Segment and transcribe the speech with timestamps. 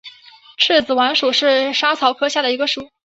[0.57, 2.89] 刺子莞属是莎草科下的一个属。